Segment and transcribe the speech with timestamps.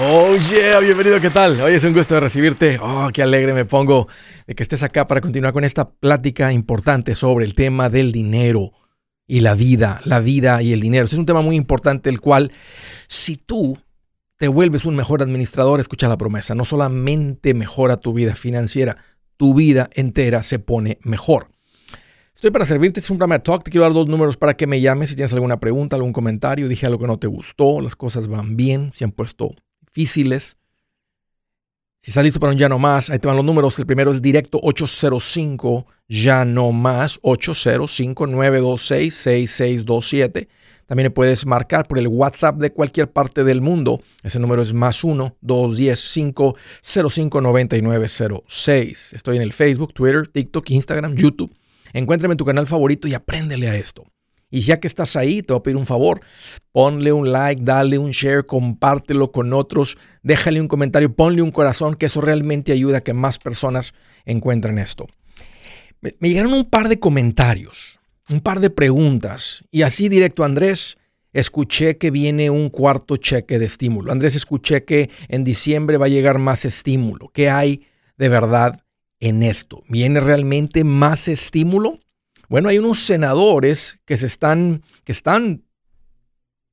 [0.00, 1.60] Oh yeah, bienvenido, ¿qué tal?
[1.60, 2.78] Hoy es un gusto de recibirte.
[2.80, 4.08] Oh, qué alegre me pongo
[4.46, 8.72] de que estés acá para continuar con esta plática importante sobre el tema del dinero
[9.26, 11.04] y la vida, la vida y el dinero.
[11.04, 12.52] es un tema muy importante el cual
[13.06, 13.78] si tú
[14.38, 18.96] te vuelves un mejor administrador, escucha la promesa, no solamente mejora tu vida financiera,
[19.36, 21.48] tu vida entera se pone mejor.
[22.34, 23.62] Estoy para servirte, es un programa talk.
[23.62, 26.66] Te quiero dar dos números para que me llames si tienes alguna pregunta, algún comentario.
[26.66, 29.54] Dije algo que no te gustó, las cosas van bien, se han puesto
[29.94, 30.56] difíciles.
[32.00, 33.78] Si estás listo para un ya no más, ahí te van los números.
[33.78, 40.48] El primero es directo 805 ya no más 805 926 6627.
[40.86, 44.02] También puedes marcar por el WhatsApp de cualquier parte del mundo.
[44.24, 49.12] Ese número es más 1 210 505 9906.
[49.12, 51.54] Estoy en el Facebook, Twitter, TikTok, Instagram, YouTube.
[51.92, 54.06] Encuéntrame en tu canal favorito y apréndele a esto.
[54.52, 56.20] Y ya que estás ahí, te voy a pedir un favor.
[56.72, 61.96] Ponle un like, dale un share, compártelo con otros, déjale un comentario, ponle un corazón,
[61.96, 63.94] que eso realmente ayuda a que más personas
[64.26, 65.06] encuentren esto.
[66.02, 69.64] Me, llegaron un par de comentarios, un par de preguntas.
[69.70, 70.98] Y así directo, Andrés,
[71.32, 74.12] escuché que viene un cuarto cheque de estímulo.
[74.12, 77.30] Andrés, escuché que en diciembre va a llegar más estímulo.
[77.32, 77.86] ¿Qué hay
[78.18, 78.82] de verdad
[79.18, 79.82] en esto?
[79.88, 81.98] ¿Viene realmente más estímulo?
[82.48, 85.64] Bueno, hay unos senadores que se están, que están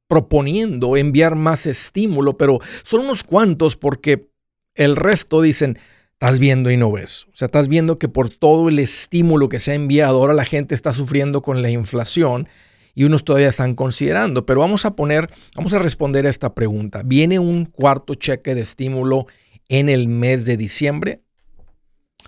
[0.07, 4.29] proponiendo enviar más estímulo, pero son unos cuantos porque
[4.73, 5.77] el resto dicen,
[6.13, 7.27] estás viendo y no ves.
[7.31, 10.45] O sea, estás viendo que por todo el estímulo que se ha enviado, ahora la
[10.45, 12.49] gente está sufriendo con la inflación
[12.95, 14.45] y unos todavía están considerando.
[14.45, 17.03] Pero vamos a poner, vamos a responder a esta pregunta.
[17.05, 19.27] ¿Viene un cuarto cheque de estímulo
[19.69, 21.21] en el mes de diciembre?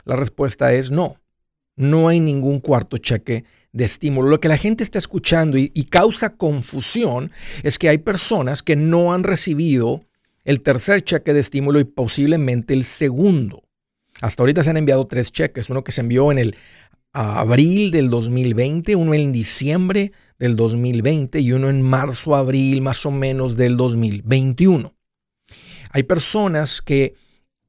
[0.05, 1.20] La respuesta es no
[1.75, 4.29] no hay ningún cuarto cheque de estímulo.
[4.29, 7.31] Lo que la gente está escuchando y, causa confusión
[7.63, 10.05] es que hay personas que no han recibido
[10.43, 13.63] el tercer cheque de estímulo y posiblemente el segundo.
[14.21, 16.55] Hasta ahorita se han enviado tres cheques, uno que se envió en el
[17.13, 23.11] abril del 2020, uno en diciembre del 2020 y uno en marzo, abril más o
[23.11, 24.93] menos del 2021.
[25.91, 27.15] Hay personas que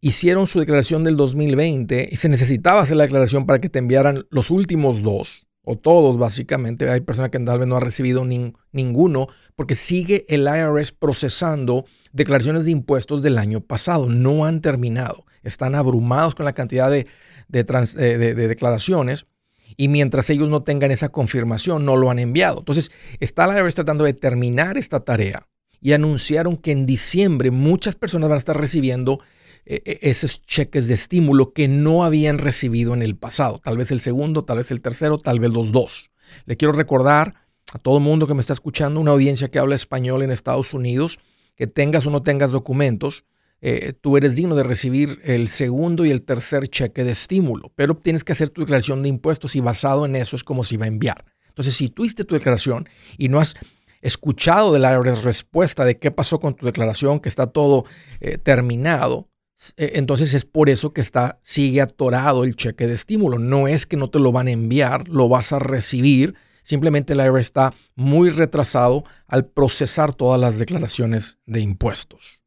[0.02, 4.26] hicieron su declaración del 2020 y se necesitaba hacer la declaración para que te enviaran
[4.30, 6.90] los últimos dos, o todos básicamente.
[6.90, 12.64] Hay personas que tal vez no han recibido ninguno, porque sigue el IRS procesando declaraciones
[12.64, 14.10] de impuestos del año pasado.
[14.10, 15.24] No han terminado.
[15.44, 17.06] Están abrumados con la cantidad de,
[17.48, 19.26] de declaraciones.
[19.76, 22.58] Y mientras ellos no tengan esa confirmación, no lo han enviado.
[22.58, 22.90] Entonces,
[23.20, 25.46] está el IRS tratando de terminar esta tarea
[25.80, 29.20] y anunciaron que en diciembre muchas personas van a estar recibiendo
[29.64, 33.60] e, e, esos cheques de estímulo que no habían recibido en el pasado.
[33.62, 36.10] Tal vez el segundo, tal vez el tercero, tal vez los dos.
[36.46, 37.34] Le quiero recordar
[37.72, 40.74] a todo el mundo que me está escuchando, una audiencia que habla español en Estados
[40.74, 41.18] Unidos,
[41.56, 43.24] que tengas o no tengas documentos,
[43.64, 47.94] eh, tú eres digno de recibir el segundo y el tercer cheque de estímulo, pero
[47.94, 50.86] tienes que hacer tu declaración de impuestos y basado en eso es como si va
[50.86, 51.24] a enviar.
[51.48, 53.54] Entonces, si tú hiciste tu declaración y no has
[54.00, 57.84] escuchado de la respuesta de qué pasó con tu declaración, que está todo
[58.20, 59.28] eh, terminado,
[59.76, 63.38] entonces es por eso que está, sigue atorado el cheque de estímulo.
[63.38, 66.34] No es que no te lo van a enviar, lo vas a recibir.
[66.62, 72.42] Simplemente el IRS está muy retrasado al procesar todas las declaraciones de impuestos.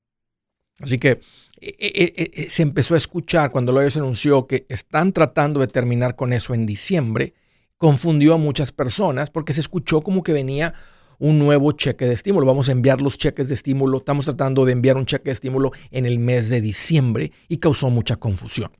[0.79, 1.21] Así que
[1.61, 6.15] e, e, se empezó a escuchar cuando el IRS anunció que están tratando de terminar
[6.15, 7.33] con eso en diciembre.
[7.77, 10.73] Confundió a muchas personas porque se escuchó como que venía
[11.19, 12.45] un nuevo cheque de estímulo.
[12.45, 13.99] Vamos a enviar los cheques de estímulo.
[13.99, 17.89] Estamos tratando de enviar un cheque de estímulo en el mes de diciembre y causó
[17.89, 18.71] mucha confusión.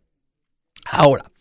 [0.86, 1.32] Ahora,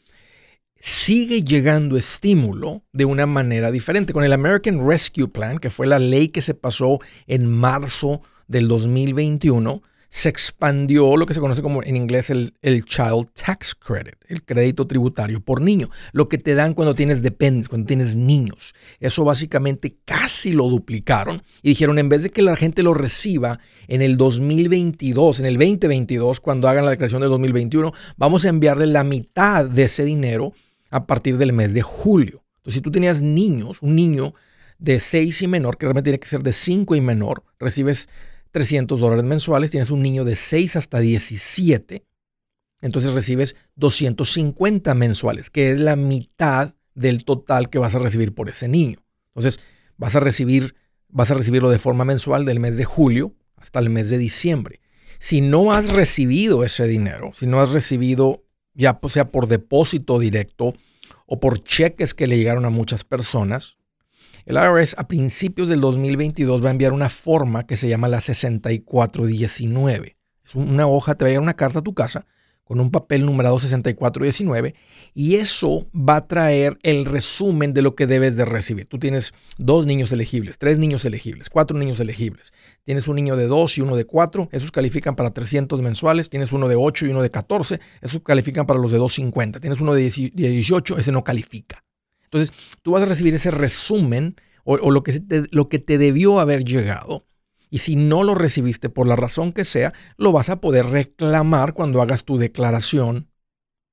[0.80, 4.12] sigue llegando estímulo de una manera diferente.
[4.12, 8.68] Con el American Rescue Plan, que fue la ley que se pasó en marzo del
[8.68, 9.82] 2021,
[10.14, 14.86] se expandió lo que se conoce como en inglés el, Child Tax Credit, el crédito
[14.86, 18.74] tributario por niño, lo que te dan cuando tienes dependes, cuando tienes niños.
[19.00, 23.58] Eso básicamente casi lo duplicaron y dijeron en vez de que la gente lo reciba
[23.88, 28.86] en el 2022, en el 2022, cuando hagan la declaración del 2021, vamos a enviarle
[28.86, 30.52] la mitad de ese dinero
[30.90, 32.44] a partir del mes de julio.
[32.58, 34.32] Entonces, si tú tenías niños, un niño
[34.78, 38.08] de 6 y menor, que realmente tiene que ser de 5 y menor, recibes
[38.54, 42.04] 300 dólares mensuales, tienes un niño de 6 hasta 17,
[42.80, 48.48] entonces recibes 250 mensuales, que es la mitad del total que vas a recibir por
[48.48, 49.04] ese niño.
[49.34, 49.58] Entonces,
[49.96, 50.76] vas a recibir
[51.08, 54.80] vas a recibirlo de forma mensual del mes de julio hasta el mes de diciembre.
[55.18, 60.74] Si no has recibido ese dinero, si no has recibido ya sea por depósito directo
[61.26, 63.78] o por cheques que le llegaron a muchas personas,
[64.46, 68.20] el IRS a principios del 2022 va a enviar una forma que se llama la
[68.20, 70.16] 6419.
[70.44, 72.26] Es una hoja, te va a llegar una carta a tu casa
[72.64, 74.74] con un papel numerado 6419
[75.14, 78.86] y eso va a traer el resumen de lo que debes de recibir.
[78.86, 82.52] Tú tienes dos niños elegibles, tres niños elegibles, cuatro niños elegibles.
[82.84, 86.30] Tienes un niño de dos y uno de cuatro, esos califican para 300 mensuales.
[86.30, 89.60] Tienes uno de 8 y uno de 14, esos califican para los de 250.
[89.60, 91.84] Tienes uno de 18, ese no califica.
[92.24, 96.64] Entonces, tú vas a recibir ese resumen o, lo, que lo que te debió haber
[96.64, 97.26] llegado
[97.74, 101.74] y si no lo recibiste por la razón que sea, lo vas a poder reclamar
[101.74, 103.28] cuando hagas tu declaración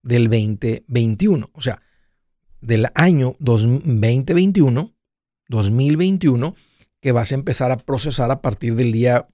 [0.03, 1.49] del 2021.
[1.51, 1.81] O sea,
[2.61, 4.93] del año 2021,
[5.47, 6.55] 2021,
[6.99, 9.27] que vas a empezar a procesar a partir del día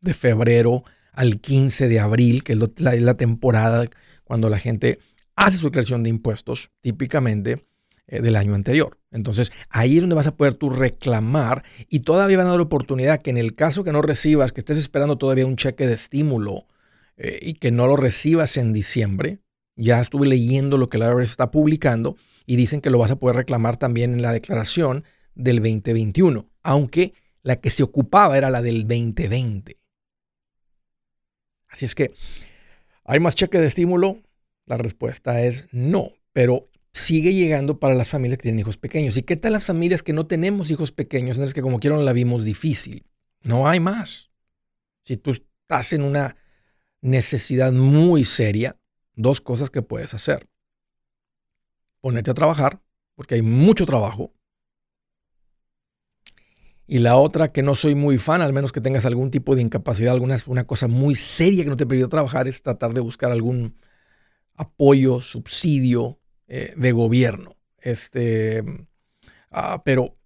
[0.00, 3.86] de febrero al 15 de abril, que es la, temporada
[4.22, 5.00] cuando la gente
[5.34, 7.66] hace su declaración de impuestos, típicamente
[8.06, 8.98] del año anterior.
[9.10, 13.22] Entonces, ahí es donde vas a poder tú reclamar y todavía van a dar oportunidad
[13.22, 16.66] que en el caso que no recibas, que estés esperando todavía un cheque de estímulo
[17.16, 19.38] eh, y que no lo recibas en diciembre,
[19.76, 22.16] ya estuve leyendo lo que la IRS está publicando
[22.46, 25.04] y dicen que lo vas a poder reclamar también en la declaración
[25.34, 29.78] del 2021, aunque la que se ocupaba era la del 2020.
[31.68, 32.12] Así es que,
[33.04, 34.18] ¿hay más cheque de estímulo?
[34.66, 39.16] La respuesta es no, pero sigue llegando para las familias que tienen hijos pequeños.
[39.16, 41.36] ¿Y qué tal las familias que no tenemos hijos pequeños?
[41.36, 43.06] En las que como quieran la vimos difícil.
[43.42, 44.30] No hay más.
[45.04, 46.36] Si tú estás en una
[47.00, 48.76] necesidad muy seria,
[49.14, 50.48] dos cosas que puedes hacer.
[52.00, 52.82] Ponerte a trabajar,
[53.14, 54.32] porque hay mucho trabajo.
[56.86, 59.62] Y la otra que no soy muy fan, al menos que tengas algún tipo de
[59.62, 63.32] incapacidad, alguna una cosa muy seria que no te permita trabajar, es tratar de buscar
[63.32, 63.76] algún
[64.54, 67.56] apoyo, subsidio, eh, de gobierno.
[67.78, 68.62] Este,
[69.50, 70.16] ah, pero,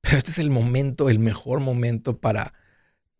[0.00, 2.54] pero este es el momento, el mejor momento para,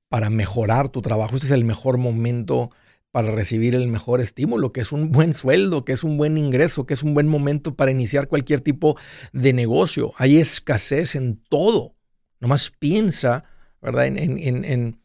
[0.09, 1.37] para mejorar tu trabajo.
[1.37, 2.71] Este es el mejor momento
[3.11, 6.87] para recibir el mejor estímulo, que es un buen sueldo, que es un buen ingreso,
[6.87, 8.99] que es un buen momento para iniciar cualquier tipo
[9.33, 10.13] de negocio.
[10.17, 11.97] Hay escasez en todo.
[12.41, 13.45] Nomás piensa,
[13.81, 14.07] ¿verdad?
[14.07, 15.01] en en,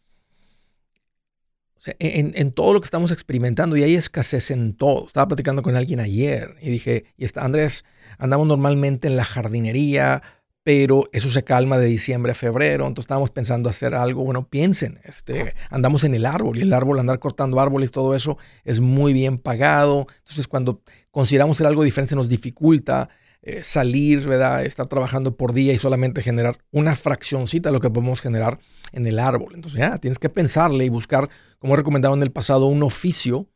[2.52, 5.08] todo lo que estamos experimentando y hay escasez en todo.
[5.08, 7.84] Estaba platicando con alguien ayer y dije, y está, Andrés,
[8.18, 10.22] andamos normalmente en la jardinería,
[10.64, 15.00] pero eso se calma de diciembre a febrero, entonces estábamos pensando hacer algo, bueno, piensen,
[15.04, 19.12] este, andamos en el árbol y el árbol, andar cortando árboles, todo eso es muy
[19.12, 20.82] bien pagado, entonces cuando
[21.12, 23.10] consideramos hacer algo diferente nos dificulta
[23.42, 24.66] eh, salir, ¿verdad?
[24.66, 28.60] Estar trabajando por día y solamente generar una fraccioncita de lo que podemos generar
[28.94, 29.54] en el árbol.
[29.56, 31.30] Entonces ya tienes que pensarle y buscar,
[31.60, 33.48] como he recomendado en el pasado, un oficio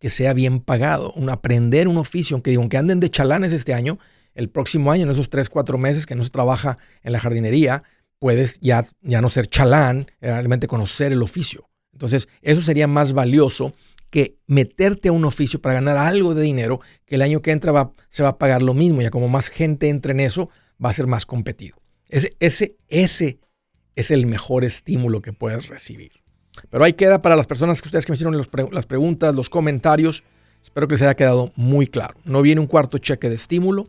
[0.00, 3.98] que sea bien pagado, un aprender un oficio, aunque, aunque anden de chalanes este año,
[4.34, 7.82] el próximo año, en esos tres, cuatro meses que no se trabaja en la jardinería,
[8.18, 11.68] puedes ya, ya no ser chalán, realmente conocer el oficio.
[11.92, 13.72] Entonces, eso sería más valioso
[14.10, 17.72] que meterte a un oficio para ganar algo de dinero, que el año que entra
[17.72, 19.00] va, se va a pagar lo mismo.
[19.00, 20.50] Ya como más gente entre en eso,
[20.82, 21.76] va a ser más competido.
[22.08, 23.38] Ese, ese, ese
[23.96, 26.12] es el mejor estímulo que puedes recibir.
[26.70, 28.36] Pero ahí queda para las personas que ustedes me hicieron
[28.72, 30.22] las preguntas, los comentarios.
[30.62, 32.14] Espero que les haya quedado muy claro.
[32.24, 33.88] No viene un cuarto cheque de estímulo.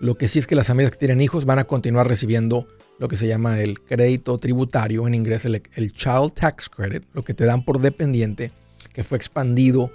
[0.00, 2.66] Lo que sí es que las familias que tienen hijos van a continuar recibiendo
[2.98, 7.22] lo que se llama el crédito tributario, en inglés el, el Child Tax Credit, lo
[7.22, 8.50] que te dan por dependiente
[8.92, 9.90] que fue expandido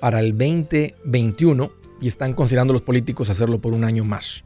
[0.00, 1.70] para el 2021
[2.00, 4.44] y están considerando los políticos hacerlo por un año más.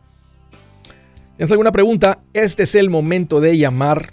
[1.36, 2.22] ¿Tienes alguna pregunta?
[2.32, 4.12] Este es el momento de llamar.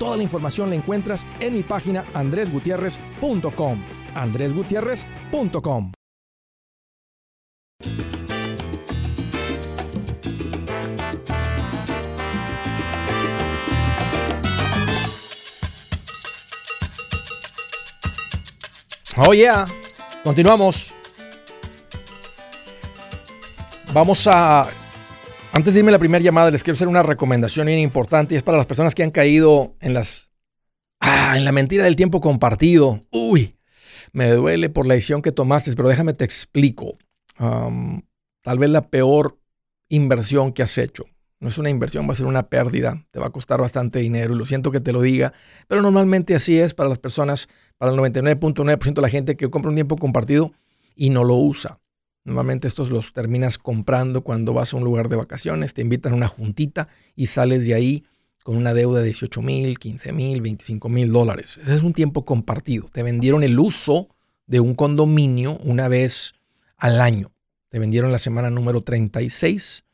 [0.00, 3.84] Toda la información la encuentras en mi página andresgutierrez.com.
[4.14, 5.92] andresgutierrez.com.
[19.18, 19.66] Oh yeah,
[20.24, 20.94] continuamos.
[23.92, 24.66] Vamos a
[25.60, 28.38] antes de irme a la primera llamada, les quiero hacer una recomendación bien importante y
[28.38, 30.30] es para las personas que han caído en las.
[31.00, 33.04] Ah, en la mentira del tiempo compartido.
[33.10, 33.56] Uy,
[34.12, 36.96] me duele por la decisión que tomaste, pero déjame te explico.
[37.36, 39.38] tal vez la peor
[39.90, 41.04] inversión que has hecho.
[41.40, 43.06] No es una inversión, va a ser una pérdida.
[43.10, 45.34] Te va a costar bastante dinero y lo siento que te lo diga,
[45.68, 49.68] pero normalmente así es para las personas, para el 99.9% de la gente que compra
[49.68, 50.52] un tiempo compartido
[50.96, 51.80] y no lo usa.
[52.24, 56.16] Normalmente estos los terminas comprando cuando vas a un lugar de vacaciones, te invitan a
[56.16, 58.04] una juntita y sales de ahí
[58.42, 61.58] con una deuda de 18 mil, 15 mil, 25 mil dólares.
[61.62, 62.88] Ese es un tiempo compartido.
[62.92, 64.08] Te vendieron el uso
[64.46, 66.34] de un condominio una vez
[66.76, 67.32] al año.
[67.68, 69.84] Te vendieron la semana número 36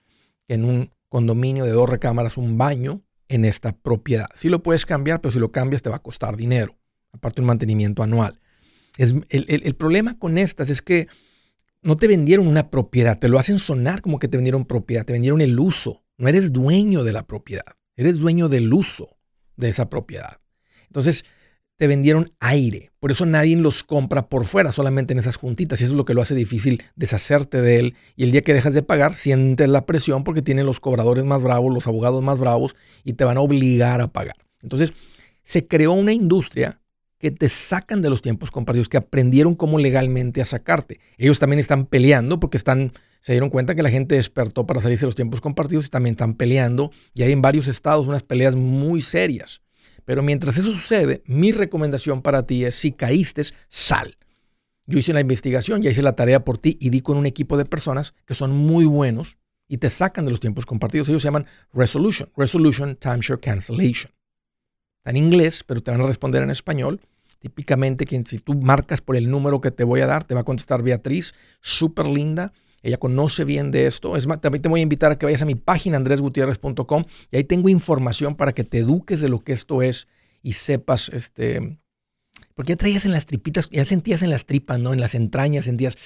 [0.48, 4.28] en un condominio de dos recámaras, un baño en esta propiedad.
[4.34, 6.76] Si lo puedes cambiar, pero si lo cambias te va a costar dinero,
[7.12, 8.40] aparte un mantenimiento anual.
[8.96, 11.08] Es, el problema con estas es que
[11.82, 15.12] no te vendieron una propiedad, te lo hacen sonar como que te vendieron propiedad, te
[15.12, 16.04] vendieron el uso.
[16.18, 17.66] No eres dueño de la propiedad,
[17.96, 19.16] eres dueño del uso
[19.56, 20.40] de esa propiedad.
[20.86, 21.24] Entonces,
[21.76, 22.90] te vendieron aire.
[23.00, 25.80] Por eso nadie los compra por fuera, solamente en esas juntitas.
[25.80, 27.94] Y eso es lo que lo hace difícil deshacerte de él.
[28.16, 31.42] Y el día que dejas de pagar, sientes la presión porque tienen los cobradores más
[31.42, 34.36] bravos, los abogados más bravos y te van a obligar a pagar.
[34.62, 34.92] Entonces,
[35.42, 36.80] se creó una industria
[37.18, 41.00] que te sacan de los tiempos compartidos, que aprendieron cómo legalmente a sacarte.
[41.16, 45.02] Ellos también están peleando porque están, se dieron cuenta que la gente despertó para salirse
[45.02, 46.90] de los tiempos compartidos y también están peleando.
[47.14, 49.62] Y hay en varios estados unas peleas muy serias.
[50.04, 54.16] Pero mientras eso sucede, mi recomendación para ti es, si caíste, sal.
[54.86, 57.56] Yo hice una investigación, ya hice la tarea por ti y di con un equipo
[57.56, 61.08] de personas que son muy buenos y te sacan de los tiempos compartidos.
[61.08, 64.12] Ellos se llaman Resolution, Resolution Timeshare Cancellation.
[65.06, 67.00] En inglés, pero te van a responder en español.
[67.38, 70.40] Típicamente, quien, si tú marcas por el número que te voy a dar, te va
[70.40, 72.52] a contestar Beatriz, súper linda.
[72.82, 74.16] Ella conoce bien de esto.
[74.16, 77.36] Es más, también te voy a invitar a que vayas a mi página andresgutierrez.com y
[77.36, 80.08] ahí tengo información para que te eduques de lo que esto es
[80.42, 81.78] y sepas, este,
[82.54, 84.92] porque ya traías en las tripitas, ya sentías en las tripas, ¿no?
[84.92, 85.96] En las entrañas sentías,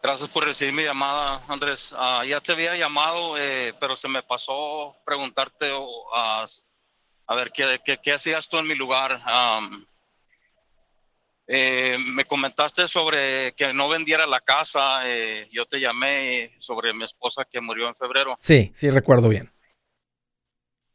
[0.03, 1.95] Gracias por recibir mi llamada, Andrés.
[1.97, 5.71] Ah, ya te había llamado, eh, pero se me pasó preguntarte
[6.13, 9.19] a ver ¿qué, qué, hacías tú en mi lugar.
[11.47, 15.09] Eh, me comentaste sobre que no vendiera la casa.
[15.09, 18.37] Eh, yo te llamé sobre mi esposa que murió en febrero.
[18.39, 19.51] Sí, sí, recuerdo bien.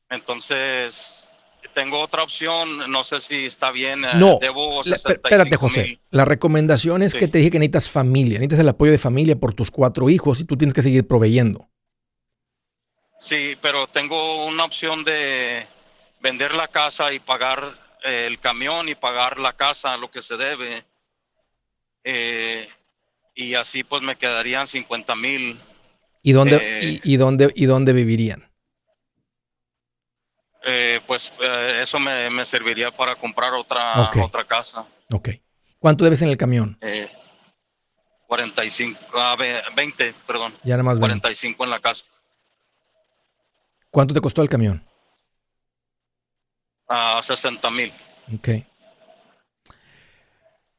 [0.08, 1.28] Entonces,
[1.76, 4.02] tengo otra opción, no sé si está bien.
[4.02, 6.00] Eh, no, debo espérate, José.
[6.10, 9.52] La recomendación es que te dije que necesitas familia, necesitas el apoyo de familia por
[9.52, 11.68] tus cuatro hijos y tú tienes que seguir proveyendo.
[13.20, 15.66] Sí, pero tengo una opción de
[16.22, 20.38] vender la casa y pagar eh, el camión y pagar la casa, lo que se
[20.38, 20.82] debe.
[22.04, 22.66] Eh,
[23.34, 25.58] y así pues me quedarían 50 mil.
[26.22, 28.45] ¿Y dónde, y, dónde, ¿Y dónde vivirían?
[30.68, 34.84] Eh, pues eh, eso me, serviría para comprar otra, otra casa.
[35.12, 35.28] Ok.
[35.78, 36.76] ¿Cuánto debes en el camión?
[36.80, 37.08] Eh,
[38.26, 38.98] 45,
[39.76, 40.54] 20, perdón.
[40.64, 42.04] Ya nada más 45 en la casa.
[43.90, 44.84] ¿Cuánto te costó el camión?
[46.88, 47.92] A 60 mil.
[48.34, 48.48] Ok.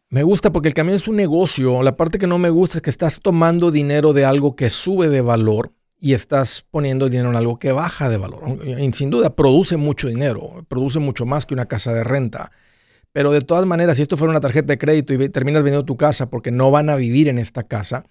[0.09, 1.81] Me gusta porque el camión es un negocio.
[1.81, 5.07] La parte que no me gusta es que estás tomando dinero de algo que sube
[5.07, 8.59] de valor y estás poniendo dinero en algo que baja de valor.
[8.65, 12.51] Y sin duda produce mucho dinero, produce mucho más que una casa de renta.
[13.11, 15.97] Pero de todas maneras, si esto fuera una tarjeta de crédito y terminas vendiendo tu
[15.97, 18.05] casa porque no van a vivir en esta casa,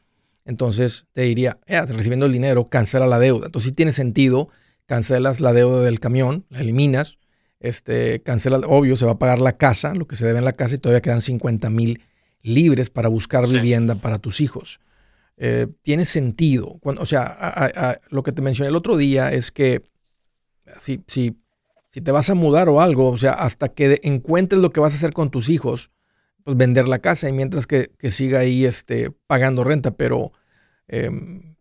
[0.45, 3.47] entonces te diría, eh, recibiendo el dinero, cancela la deuda.
[3.47, 4.49] Entonces sí tiene sentido,
[4.87, 7.19] cancelas la deuda del camión, la eliminas,
[7.61, 10.53] este, cancela, obvio, se va a pagar la casa, lo que se debe en la
[10.55, 12.03] casa y todavía quedan 50 mil
[12.43, 14.81] libres para buscar vivienda para tus hijos.
[15.39, 16.79] Eh, tiene sentido.
[16.81, 19.83] Cuando, o sea, lo que te mencioné el otro día es que
[20.81, 21.37] si, si,
[21.91, 24.95] si te vas a mudar o algo, o sea, hasta que encuentres lo que vas
[24.95, 25.91] a hacer con tus hijos,
[26.45, 29.91] pues vender la casa y mientras que, siga ahí este, pagando renta.
[29.91, 30.33] Pero
[30.89, 31.11] eh,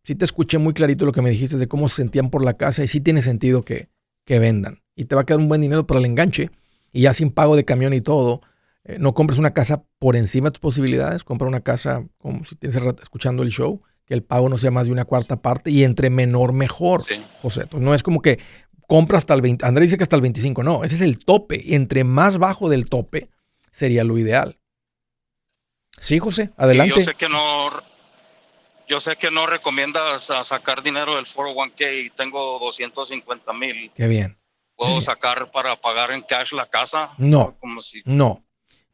[0.04, 2.54] sí te escuché muy clarito lo que me dijiste de cómo se sentían por la
[2.54, 3.90] casa y sí tiene sentido que,
[4.24, 4.84] que vendan.
[4.96, 6.50] Y te va a quedar un buen dinero para el enganche
[6.94, 8.42] y ya sin pago de camión y todo
[8.86, 12.56] eh, no compres una casa por encima de tus posibilidades, compra una casa como si
[12.56, 15.84] tienes escuchando el show, que el pago no sea más de una cuarta parte y
[15.84, 17.02] entre menor mejor,
[17.42, 17.62] José.
[17.62, 18.40] Entonces, no es como que
[18.88, 21.60] compra hasta el 20, Andrés dice que hasta el 25, no, ese es el tope.
[21.64, 23.30] Y entre más bajo del tope
[23.72, 24.60] sería lo ideal.
[26.00, 26.96] Sí, José, adelante.
[26.98, 27.72] yo sé que no,
[28.88, 33.92] yo sé que no recomiendas sacar dinero del 401k y tengo 250 mil.
[33.96, 34.38] Qué bien.
[34.76, 37.10] ¿Puedo sacar para pagar en cash la casa?
[37.18, 37.58] No.
[37.60, 38.02] Como si...
[38.06, 38.45] No.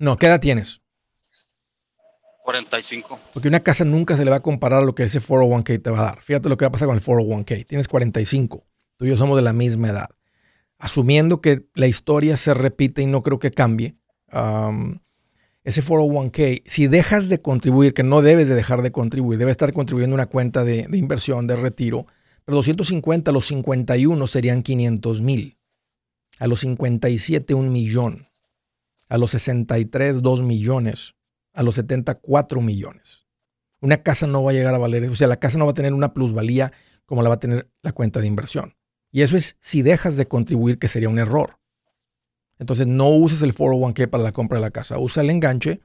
[0.01, 0.81] No, ¿qué edad tienes?
[2.43, 3.20] 45.
[3.36, 5.91] Porque una casa nunca se le va a comparar a lo que ese 401k te
[5.91, 6.24] va a dar.
[6.24, 7.67] Fíjate lo que va a pasar con el 401k.
[7.67, 8.65] Tienes 45.
[8.98, 10.10] Tú y yo somos de la misma edad.
[10.79, 13.96] Asumiendo que la historia se repite y no creo que cambie,
[15.63, 19.72] ese 401k, si dejas de contribuir, que no debes de dejar de contribuir, debe estar
[19.72, 22.08] contribuyendo una cuenta de, de inversión, de retiro,
[22.43, 25.60] pero 250 a los 51 serían 500 mil.
[26.39, 28.24] A los 57, un millón
[29.12, 31.15] a los 63, 2 millones,
[31.53, 33.27] a los 74 millones.
[33.81, 35.74] Una casa no va a llegar a valer, o sea, la casa no va a
[35.74, 36.72] tener una plusvalía
[37.05, 38.77] como la va a tener la cuenta de inversión.
[39.12, 41.59] Y eso es si dejas de contribuir, que sería un error.
[42.57, 45.81] Entonces no uses el 401k para la compra de la casa, usa el enganche,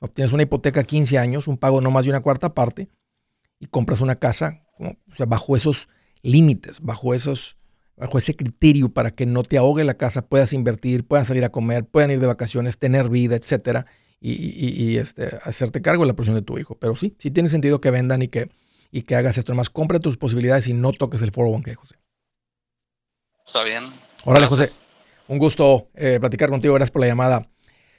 [0.00, 2.88] obtienes una hipoteca a 15 años, un pago no más de una cuarta parte,
[3.60, 4.64] y compras una casa
[5.28, 5.88] bajo esos
[6.22, 7.56] límites, bajo esos
[7.96, 11.50] bajo ese criterio para que no te ahogue la casa, puedas invertir, puedan salir a
[11.50, 13.86] comer, puedan ir de vacaciones, tener vida, etcétera,
[14.20, 16.76] y, este, hacerte cargo de la presión de tu hijo.
[16.78, 18.48] Pero sí, sí tiene sentido que vendan y que,
[18.90, 19.52] y que hagas esto.
[19.52, 21.96] Además, compra tus posibilidades y no toques el 401k, José.
[23.46, 23.84] Está bien.
[24.24, 24.70] Órale, José.
[25.28, 26.74] Un gusto eh, platicar contigo.
[26.74, 27.46] Gracias por la llamada.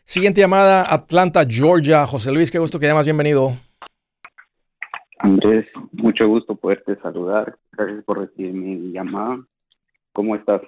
[0.03, 2.07] Siguiente llamada, Atlanta, Georgia.
[2.07, 3.05] José Luis, qué gusto que llamas.
[3.05, 3.55] Bienvenido.
[5.19, 7.57] Andrés, mucho gusto poderte saludar.
[7.71, 9.45] Gracias por recibir mi llamada.
[10.15, 10.61] ¿Cómo estás?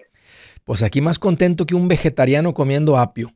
[0.65, 3.31] Pues aquí más contento que un vegetariano comiendo apio.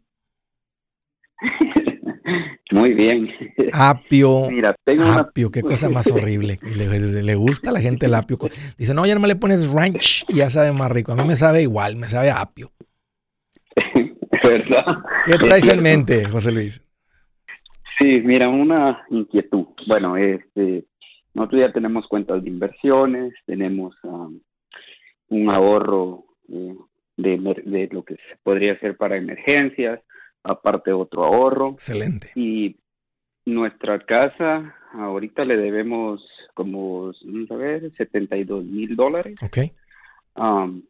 [2.71, 3.29] Muy bien.
[3.71, 4.49] Apio.
[4.51, 6.59] Mira, tengo apio, qué cosa más horrible.
[6.61, 8.37] Le, gusta a la gente el apio.
[8.77, 11.13] Dice, no, ya no me le pones ranch y ya sabe más rico.
[11.13, 12.71] A mí me sabe igual, me sabe apio.
[14.43, 14.97] ¿Verdad?
[15.25, 16.83] ¿Qué traes en mente, José Luis?
[17.97, 19.67] Sí, mira, una inquietud.
[19.87, 20.83] Bueno, este,
[21.33, 24.41] nosotros ya tenemos cuentas de inversiones, tenemos um,
[25.31, 26.75] un ahorro eh,
[27.17, 30.01] de, de, lo que se podría hacer para emergencias,
[30.43, 31.71] aparte otro ahorro.
[31.71, 32.31] Excelente.
[32.35, 32.75] Y
[33.45, 36.21] nuestra casa, ahorita le debemos
[36.53, 39.35] como, vamos a ver, 72 mil dólares.
[39.41, 39.57] Ok.
[40.35, 40.83] Um,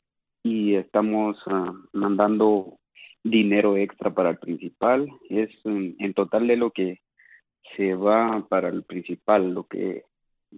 [0.44, 2.80] y estamos uh, mandando
[3.24, 5.08] dinero extra para el principal.
[5.30, 7.02] Es en total de lo que
[7.78, 10.04] se va para el principal, lo que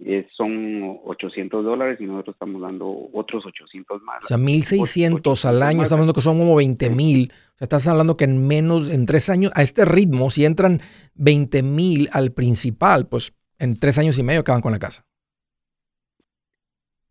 [0.00, 4.24] eh, son 800 dólares y nosotros estamos dando otros 800 más.
[4.24, 7.32] O sea, 1.600 al año, estamos hablando que son como 20 mil.
[7.32, 10.80] O sea, estás hablando que en menos, en tres años, a este ritmo, si entran
[11.14, 15.04] 20 mil al principal, pues en tres años y medio acaban con la casa.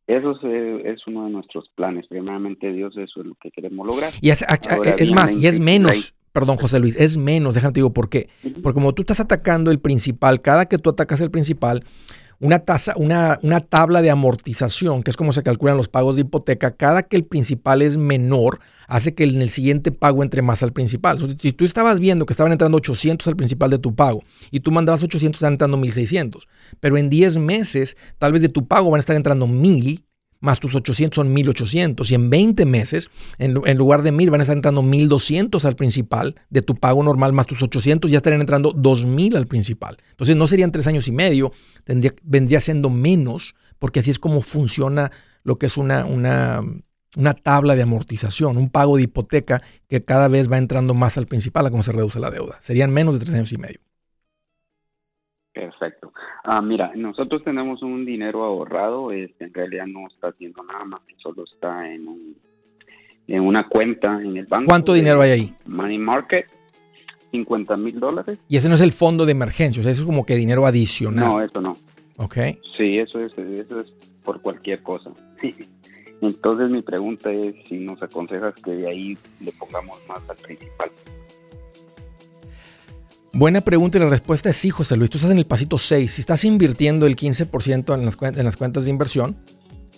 [0.05, 2.05] Eso es, eh, uno de nuestros planes.
[2.07, 4.11] Primeramente, Dios, eso es lo que queremos lograr.
[4.19, 4.43] Y es,
[4.97, 6.15] es más, y es menos.
[6.33, 8.27] Perdón, José Luis, es menos, déjame te digo por qué.
[8.63, 11.83] Porque como tú estás atacando el principal, cada que tú atacas el principal,
[12.43, 16.23] una, tasa, una, una, tabla de amortización, que es como se calculan los pagos de
[16.23, 20.61] hipoteca, cada que el principal es menor, hace que en el siguiente pago entre más
[20.61, 21.17] al principal.
[21.39, 24.73] si tú estabas viendo que estaban entrando 800 al principal de tu pago y tú
[24.73, 26.49] mandabas 800, están entrando 1600.
[26.81, 30.03] Pero en 10 meses, tal vez de tu pago van a estar entrando 1000
[30.43, 32.11] más tus 800 son 1800.
[32.11, 36.35] Y en 20 meses, en, lugar de 1000, van a estar entrando 1200 al principal
[36.49, 39.97] de tu pago normal, más tus 800 ya estarían entrando 2000 al principal.
[40.11, 41.53] Entonces no serían tres años y medio,
[41.85, 45.11] tendría, vendría siendo menos, porque así es como funciona
[45.43, 46.61] lo que es una, una,
[47.15, 51.25] una tabla de amortización, un pago de hipoteca que cada vez va entrando más al
[51.25, 52.59] principal a cómo se reduce la deuda.
[52.59, 53.79] Serían menos de tres años y medio.
[55.53, 56.11] Perfecto.
[56.43, 61.01] Ah, mira, nosotros tenemos un dinero ahorrado, este, en realidad no está haciendo nada más,
[61.21, 62.35] solo está en, un,
[63.27, 64.65] en una cuenta en el banco.
[64.67, 65.53] ¿Cuánto dinero hay ahí?
[65.67, 66.47] Money Market,
[67.31, 68.39] 50 mil dólares.
[68.49, 70.65] Y ese no es el fondo de emergencia, o sea, eso es como que dinero
[70.65, 71.23] adicional.
[71.23, 71.77] No, eso no.
[72.17, 72.37] Ok.
[72.75, 75.11] Sí, eso es, eso es por cualquier cosa.
[76.21, 80.89] Entonces mi pregunta es si nos aconsejas que de ahí le pongamos más al principal.
[83.35, 85.09] Buena pregunta y la respuesta es sí, José Luis.
[85.09, 86.11] Tú estás en el pasito 6.
[86.11, 89.35] Si estás invirtiendo el 15% en las, en las cuentas de inversión,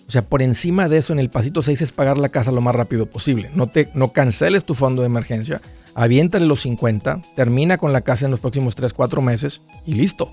[0.08, 2.62] o sea, por encima de eso, en el pasito 6 es pagar la casa lo
[2.62, 3.50] más rápido posible.
[3.54, 5.60] No, te, no canceles tu fondo de emergencia,
[5.94, 10.32] aviéntale los 50, termina con la casa en los próximos 3, 4 meses y listo.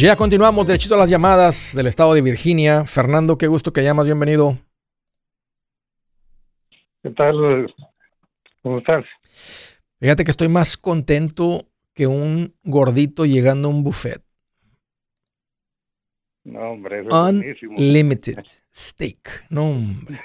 [0.00, 2.86] Ya continuamos derechito a las llamadas del estado de Virginia.
[2.86, 4.56] Fernando, qué gusto que llamas, bienvenido.
[7.02, 7.74] ¿Qué tal?
[8.62, 9.04] ¿Cómo estás?
[10.00, 14.22] Fíjate que estoy más contento que un gordito llegando a un buffet.
[16.50, 17.62] No, hombre, eso es.
[17.62, 18.38] Unlimited
[18.74, 19.46] steak.
[19.50, 20.20] No, hombre.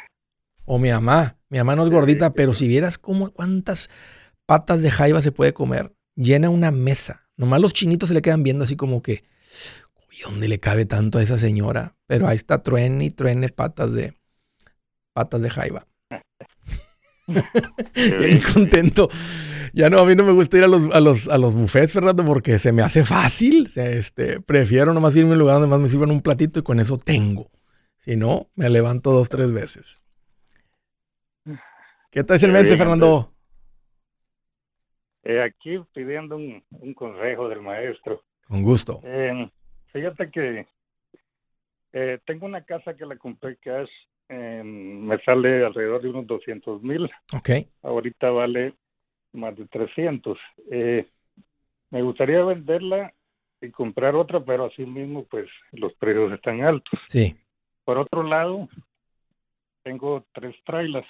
[0.65, 1.37] O mi mamá.
[1.49, 3.89] Mi mamá no es gordita, pero si vieras cómo, cuántas
[4.45, 7.29] patas de jaiba se puede comer, llena una mesa.
[7.37, 9.23] Nomás los chinitos se le quedan viendo así como que,
[10.11, 11.95] ¿y dónde le cabe tanto a esa señora?
[12.07, 14.15] Pero ahí está truene y truene patas de,
[15.13, 15.87] patas de jaiba.
[17.95, 19.09] Bien contento.
[19.73, 21.93] Ya no, a mí no me gusta ir a los, a los, a los buffets,
[21.93, 23.65] Fernando, porque se me hace fácil.
[23.65, 26.59] O sea, este, prefiero nomás irme a un lugar donde más me sirvan un platito
[26.59, 27.51] y con eso tengo.
[27.97, 30.01] Si no, me levanto dos, tres veces.
[32.11, 33.33] ¿Qué traes en mente, Fernando?
[35.23, 38.23] Eh, aquí pidiendo un, un consejo del maestro.
[38.47, 39.01] Con gusto.
[39.03, 39.49] Eh,
[39.91, 40.67] fíjate que
[41.93, 43.89] eh, tengo una casa que la compré cash,
[44.29, 47.49] eh, me sale alrededor de unos 200 mil, Ok.
[47.83, 48.73] ahorita vale
[49.33, 50.37] más de 300.
[50.71, 51.07] Eh,
[51.91, 53.13] me gustaría venderla
[53.61, 56.99] y comprar otra, pero así mismo pues los precios están altos.
[57.07, 57.35] Sí.
[57.83, 58.67] Por otro lado,
[59.83, 61.07] tengo tres trailers.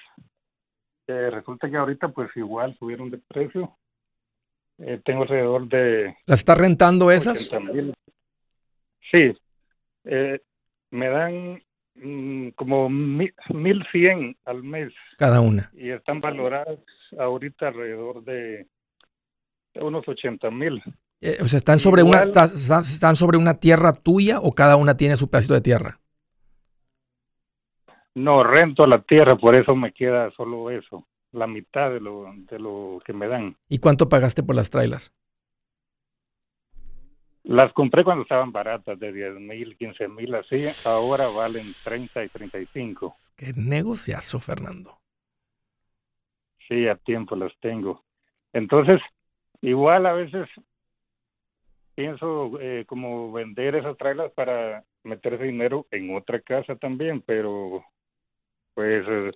[1.08, 3.78] Eh, resulta que ahorita pues igual subieron de precio.
[4.80, 7.48] Eh, tengo alrededor de ¿Las estás rentando esas?
[7.50, 7.94] 80 mil.
[9.12, 9.32] Sí,
[10.04, 10.42] eh,
[10.92, 11.64] me dan
[12.56, 15.72] como mi- 1100 al mes Cada una.
[15.74, 16.80] y están valoradas
[17.18, 18.68] ahorita alrededor de,
[19.76, 20.82] unos 80 mil.
[21.22, 24.52] Eh, o sea, ¿están sobre, una, Igual- ta- están están sobre una tierra tuya o
[24.52, 26.00] cada una tiene su pedacito de tierra?
[28.14, 32.60] No rento la tierra, por eso me queda solo eso, la mitad de lo, de
[32.60, 33.58] lo que me dan.
[33.68, 35.14] ¿Y cuánto pagaste por las trailas?
[37.46, 40.66] Las compré cuando estaban baratas, de 10 mil, 15 mil, así.
[40.84, 43.16] Ahora valen 30 y 35.
[43.38, 44.98] Qué negociazo, Fernando.
[46.68, 48.04] Sí, a tiempo las tengo.
[48.52, 49.00] Entonces,
[49.62, 50.50] igual a veces
[51.94, 57.86] pienso eh, como vender esas trailas para meter ese dinero en otra casa también, pero
[58.74, 59.32] pues eh,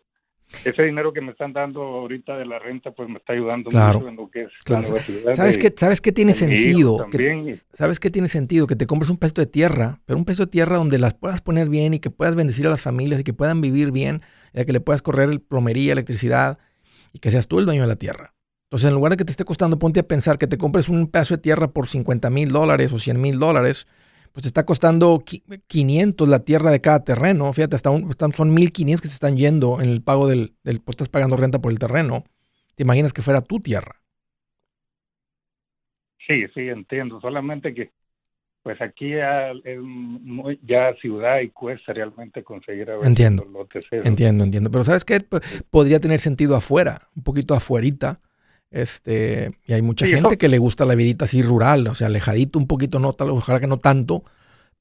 [0.66, 4.00] ese dinero que me están dando ahorita de la renta, pues me está ayudando Claro,
[4.00, 4.82] mucho en lo que es claro.
[4.84, 7.08] la universidad ¿Sabes qué, ¿Sabes qué tiene sentido?
[7.12, 7.56] Que-.
[7.74, 8.68] ¿Sabes qué tiene sentido?
[8.68, 11.42] Que te compres un peso de tierra, pero un peso de tierra donde las puedas
[11.42, 14.22] poner bien y que puedas bendecir a las familias y que puedan vivir bien,
[14.54, 16.58] ya que le puedas correr el plomería, electricidad
[17.14, 18.34] y que seas tú el dueño de la tierra.
[18.70, 21.08] Entonces, en lugar de que te esté costando, ponte a pensar que te compres un
[21.08, 23.88] pedazo de tierra por 50 mil dólares o 100 mil dólares,
[24.34, 27.52] pues te está costando qui- 500 la tierra de cada terreno.
[27.54, 30.80] Fíjate, hasta un- están- son 1500 que se están yendo en el pago del, del
[30.82, 32.24] pues estás pagando renta por el terreno.
[32.76, 34.02] ¿Te imaginas que fuera tu tierra?
[36.28, 37.20] Sí, sí, entiendo.
[37.22, 37.92] Solamente que,
[38.62, 43.44] pues aquí ya es muy- ya ciudad y cuesta realmente conseguir a veces Entiendo.
[43.46, 44.06] los lotes esos.
[44.06, 44.70] Entiendo, entiendo.
[44.70, 45.22] Pero ¿sabes qué?
[45.72, 48.20] Podría tener sentido afuera, un poquito afuerita.
[48.72, 51.96] Este, y hay mucha Sí, gente eso- que le gusta la vidita así rural, o
[51.96, 54.24] sea, alejadito un poquito, no, tal, ojalá que no tanto,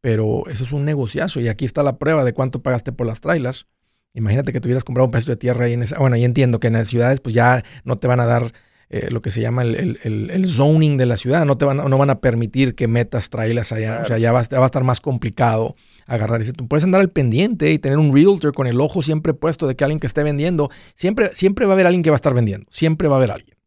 [0.00, 1.40] pero eso es un negociazo.
[1.40, 3.66] Y aquí está la prueba de cuánto pagaste por las trailas.
[4.14, 5.98] Imagínate que tuvieras comprado un peso de tierra ahí en esa.
[5.98, 8.52] Bueno, y entiendo que en las ciudades, pues ya no te van a dar
[8.90, 11.66] eh, lo que se llama el, el- el- el zoning de la ciudad, no te
[11.66, 14.00] van, a- no van a permitir que metas trailas allá.
[14.00, 16.54] O sea, ya va, ya va a estar más complicado agarrar ese.
[16.54, 19.76] Tú puedes andar al pendiente y tener un realtor con el ojo siempre puesto de
[19.76, 22.32] que alguien que esté vendiendo, siempre, siempre va a haber alguien que va a estar
[22.32, 22.66] vendiendo.
[22.70, 23.57] Siempre va a haber alguien.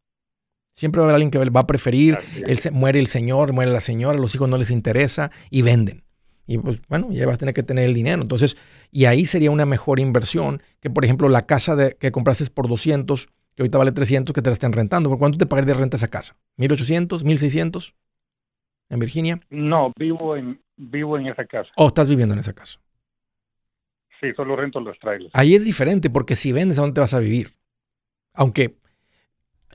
[0.72, 3.70] Siempre va a haber alguien que va a preferir el se- muere el señor, muere
[3.70, 6.02] la señora, los hijos no les interesa y venden.
[6.46, 8.20] Y pues bueno, ya vas a tener que tener el dinero.
[8.22, 8.56] Entonces,
[8.90, 12.68] y ahí sería una mejor inversión que, por ejemplo, la casa de, que compraste por
[12.68, 15.08] 200, que ahorita vale 300, que te la estén rentando.
[15.08, 16.36] ¿Por cuánto te pagaría de renta esa casa?
[16.56, 17.22] ¿1800?
[17.24, 17.94] ¿1600?
[18.88, 19.40] ¿En Virginia?
[19.50, 21.70] No, vivo en vivo en esa casa.
[21.76, 22.80] ¿O estás viviendo en esa casa?
[24.20, 25.30] Sí, solo rento los trailers.
[25.34, 27.54] Ahí es diferente porque si vendes, ¿a dónde te vas a vivir?
[28.34, 28.76] Aunque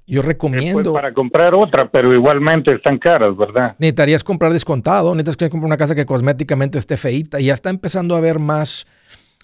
[0.08, 0.78] yo recomiendo...
[0.80, 3.76] Después para comprar otra, pero igualmente están caras, ¿verdad?
[3.78, 8.16] Necesitarías comprar descontado, necesitas comprar una casa que cosméticamente esté feíta y ya está empezando
[8.16, 8.86] a haber más,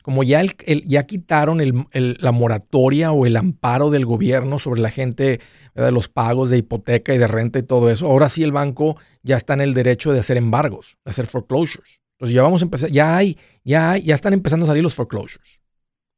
[0.01, 4.81] como ya, el, el- ya quitaron el- la moratoria o el amparo del gobierno sobre
[4.81, 5.39] la gente,
[5.75, 5.91] ¿verdad?
[5.91, 9.37] los pagos de hipoteca y de renta y todo eso, ahora sí el banco ya
[9.37, 11.99] está en el derecho de hacer embargos, de hacer foreclosures.
[12.17, 14.95] Entonces ya vamos a empezar, ya hay, ya hay, ya están empezando a salir los
[14.95, 15.59] foreclosures.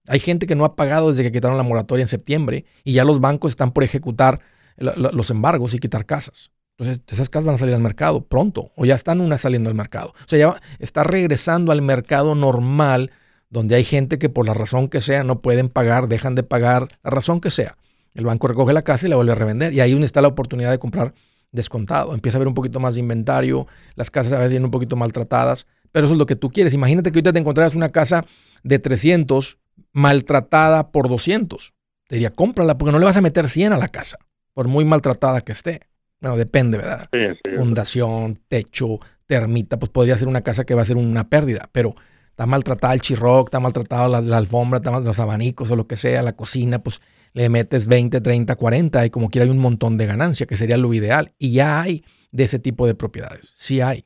[0.08, 3.04] Hay gente que no ha pagado desde que quitaron la moratoria en septiembre y ya
[3.04, 4.40] los bancos están por ejecutar
[4.78, 6.52] los embargos y quitar casas.
[6.78, 9.76] Entonces, esas casas van a salir al mercado pronto, o ya están unas saliendo al
[9.76, 10.14] mercado.
[10.26, 13.12] O sea, ya está regresando al mercado normal,
[13.50, 16.90] donde hay gente que por la razón que sea no pueden pagar, dejan de pagar,
[17.02, 17.78] la razón que sea.
[18.14, 19.74] El banco recoge la casa y la vuelve a revender.
[19.74, 21.14] Y ahí está la oportunidad de comprar
[21.54, 22.14] descontado.
[22.14, 24.98] Empieza a haber un poquito más de inventario, las casas a veces vienen un poquito
[24.98, 26.74] maltratadas, pero eso es lo que tú quieres.
[26.74, 28.26] Imagínate que ahorita te encontraras una casa
[28.64, 29.60] de 300
[29.96, 31.74] maltratada por 200.
[32.08, 34.18] Te diría, cómprala porque no le vas a meter 100 a la casa,
[34.54, 35.88] por muy maltratada que esté.
[36.20, 37.10] Bueno, depende, ¿verdad?
[37.12, 37.58] Sí, sí.
[37.58, 41.96] fundación, techo, termita, pues podría ser una casa que va a ser una pérdida, pero
[42.30, 45.96] está maltratada el chirroc, está maltratada la, la alfombra, está los abanicos o lo que
[45.96, 49.98] sea, la cocina, pues le metes 20, 30, 40 y como quiera hay un montón
[49.98, 51.34] de ganancia, que sería lo ideal.
[51.38, 54.06] Y ya hay de ese tipo de propiedades, sí hay.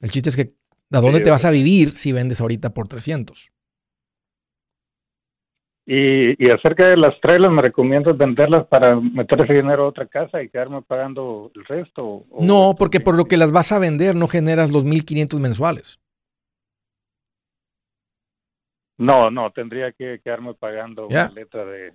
[0.00, 0.54] El chiste es que,
[0.92, 3.52] ¿a dónde Sí, te vas a vivir si vendes ahorita por 300?
[5.90, 10.06] Y, y acerca de las trailers, ¿me recomiendas venderlas para meter ese dinero a otra
[10.06, 12.04] casa y quedarme pagando el resto?
[12.28, 15.98] o- No, porque por lo que las vas a vender no generas los 1.500 mensuales.
[18.98, 21.24] No, no, tendría que quedarme pagando Ya.
[21.28, 21.94] la letra de...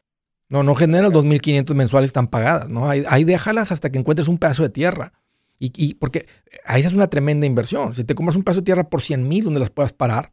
[0.49, 2.89] No, no generas 2.500 mensuales tan pagadas, ¿no?
[2.89, 5.13] Ahí, ahí déjalas hasta que encuentres un pedazo de tierra.
[5.59, 6.25] Y, y porque
[6.65, 7.93] ahí es una tremenda inversión.
[7.93, 10.31] Si te compras un pedazo de tierra por 100 mil donde las puedas parar,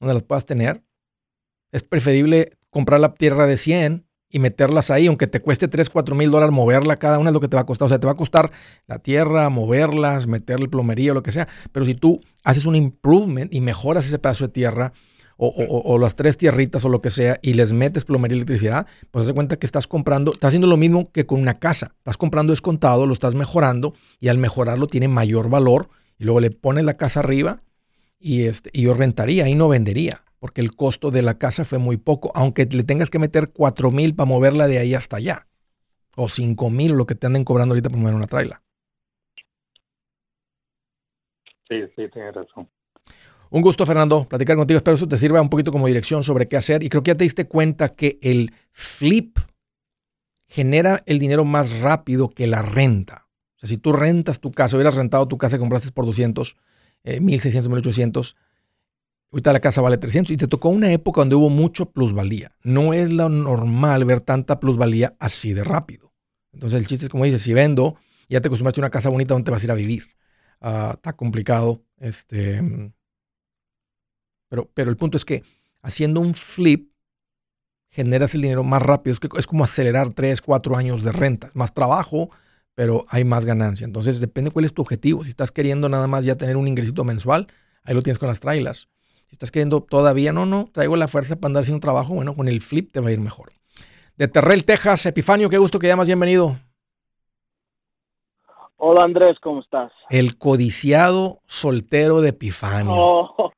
[0.00, 0.82] donde las puedas tener,
[1.72, 6.14] es preferible comprar la tierra de 100 y meterlas ahí, aunque te cueste 3, 4
[6.14, 7.86] mil dólares moverla, cada una es lo que te va a costar.
[7.86, 8.50] O sea, te va a costar
[8.86, 11.48] la tierra, moverlas, meterle plomería o lo que sea.
[11.72, 14.92] Pero si tú haces un improvement y mejoras ese pedazo de tierra,
[15.40, 18.86] o, o- las tres tierritas o lo que sea, y les metes plomería y electricidad,
[19.12, 21.94] pues haz de cuenta que estás comprando, estás haciendo lo mismo que con una casa.
[21.98, 26.50] Estás comprando descontado, lo estás mejorando, y al mejorarlo tiene mayor valor, y luego le
[26.50, 27.62] pones la casa arriba,
[28.18, 31.78] y, este, y yo rentaría y no vendería, porque el costo de la casa fue
[31.78, 35.46] muy poco, aunque le tengas que meter 4 mil para moverla de ahí hasta allá,
[36.16, 38.62] o 5 mil, lo que te anden cobrando ahorita por mover una traila.
[41.68, 42.68] Sí, sí, tienes razón.
[43.50, 44.76] Un gusto, Fernando, platicar contigo.
[44.76, 46.82] Espero eso te sirva un poquito como dirección sobre qué hacer.
[46.82, 49.38] Y creo que ya te diste cuenta que el flip
[50.46, 53.26] genera el dinero más rápido que la renta.
[53.56, 56.56] O sea, si tú rentas tu casa, hubieras rentado tu casa y compraste por 200,
[57.08, 58.36] eh, 1600, 1800,
[59.32, 62.52] ahorita la casa vale 300 y te tocó una época donde hubo mucho plusvalía.
[62.62, 66.12] No es lo normal ver tanta plusvalía así de rápido.
[66.52, 67.96] Entonces el chiste es como dices, si vendo,
[68.28, 70.04] ya te acostumbraste a una casa bonita, ¿dónde te vas a ir a vivir?
[70.60, 71.82] Ah, está complicado.
[71.98, 72.62] Este,
[74.48, 75.42] pero, pero el punto es que
[75.80, 76.92] haciendo un flip,
[77.90, 79.14] generas el dinero más rápido.
[79.14, 81.48] Es, es como acelerar 3, 4 años de renta.
[81.54, 82.30] Más trabajo,
[82.78, 83.84] pero hay más ganancia.
[83.84, 85.24] Entonces, depende cuál es tu objetivo.
[85.24, 87.48] Si estás queriendo nada más ya tener un ingresito mensual,
[87.82, 88.88] ahí lo tienes con las trailas.
[89.26, 92.36] Si estás queriendo todavía, no, no, traigo la fuerza para andar sin un trabajo, bueno,
[92.36, 93.50] con el flip te va a ir mejor.
[94.16, 96.56] De Terrell, Texas, Epifanio, qué gusto que llamas, bienvenido.
[98.76, 99.90] Hola Andrés, ¿cómo estás?
[100.08, 102.94] El codiciado soltero de Epifanio.
[102.94, 103.52] Oh.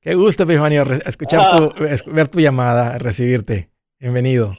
[0.00, 1.96] Qué gusto, Epifanio, escuchar tu, ah.
[2.06, 3.70] ver tu llamada, recibirte.
[4.00, 4.56] Bienvenido.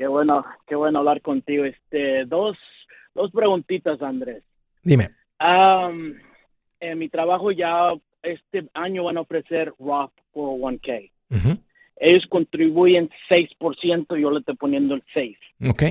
[0.00, 1.66] Qué bueno, qué bueno hablar contigo.
[1.66, 2.56] Este, dos,
[3.14, 4.42] dos preguntitas, Andrés.
[4.82, 5.10] Dime.
[5.38, 11.10] en mi trabajo ya este año van a ofrecer Roth 401k.
[11.96, 15.36] Ellos contribuyen 6%, yo le estoy poniendo el 6.
[15.68, 15.82] Ok.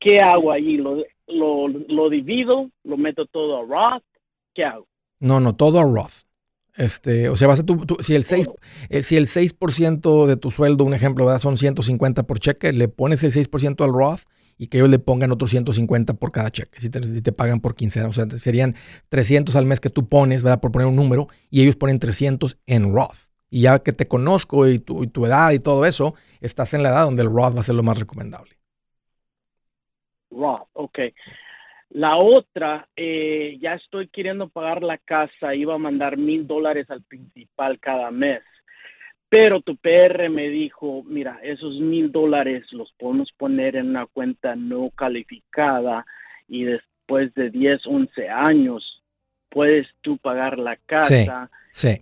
[0.00, 0.78] ¿Qué hago allí?
[0.78, 2.70] ¿Lo, lo, lo divido?
[2.84, 4.04] ¿Lo meto todo a Roth?
[4.54, 4.86] ¿Qué hago?
[5.20, 6.24] No, no, todo a Roth.
[6.78, 8.48] Este, o sea, vas a tu, si el 6,
[8.88, 11.40] eh, si el 6% de tu sueldo, un ejemplo, ¿verdad?
[11.40, 14.20] son 150 por cheque, le pones el 6% al Roth
[14.58, 17.60] y que ellos le pongan otros 150 por cada cheque, si te, si te, pagan
[17.60, 18.06] por quincena.
[18.06, 18.76] O sea, serían
[19.08, 20.60] 300 al mes que tú pones, ¿verdad?
[20.60, 23.28] Por poner un número, y ellos ponen 300 en Roth.
[23.50, 26.84] Y ya que te conozco y tu, y tu edad y todo eso, estás en
[26.84, 28.56] la edad donde el Roth va a ser lo más recomendable.
[30.30, 30.98] Roth, ok.
[31.90, 37.02] La otra, eh, ya estoy queriendo pagar la casa, iba a mandar mil dólares al
[37.02, 38.42] principal cada mes,
[39.30, 44.54] pero tu PR me dijo, mira, esos mil dólares los podemos poner en una cuenta
[44.54, 46.04] no calificada
[46.46, 49.02] y después de 10, 11 años
[49.50, 51.50] puedes tú pagar la casa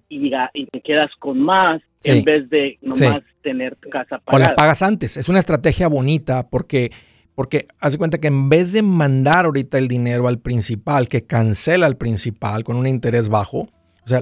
[0.08, 4.44] Y, y, te quedas con más en vez de nomás tener tu casa pagada.
[4.44, 5.16] O la pagas antes.
[5.16, 6.90] Es una estrategia bonita porque
[7.36, 11.86] porque hace cuenta que en vez de mandar ahorita el dinero al principal, que cancela
[11.86, 13.68] al principal con un interés bajo,
[14.06, 14.20] o sea,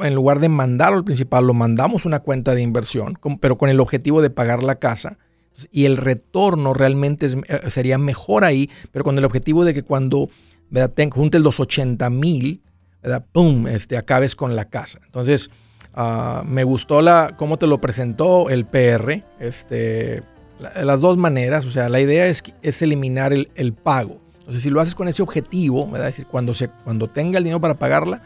[0.00, 3.80] en lugar de mandarlo al principal, lo mandamos una cuenta de inversión, pero con el
[3.80, 5.18] objetivo de pagar la casa.
[5.72, 10.28] Y el retorno realmente eh, sería mejor ahí, pero con el objetivo de que cuando
[11.12, 12.62] juntes los 80 mil,
[13.32, 15.00] ¡pum!, este, acabes con la casa.
[15.06, 15.50] Entonces,
[15.94, 19.24] ah, me gustó la, cómo te lo presentó el PR.
[19.38, 20.22] Este,
[20.82, 24.20] las dos maneras, o sea, la idea es, es eliminar el, el, pago.
[24.40, 26.08] Entonces, si lo haces con ese objetivo, ¿verdad?
[26.08, 28.22] Es decir, cuando, se, cuando tenga el dinero para pagarla,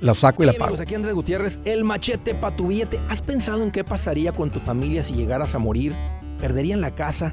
[0.00, 0.64] la saco y la pago.
[0.64, 3.00] Amigos, aquí Andrés Gutiérrez, el machete para tu billete.
[3.08, 5.94] ¿Has pensado en qué pasaría con tu familia si llegaras a morir?
[6.40, 7.32] ¿Perderían la casa?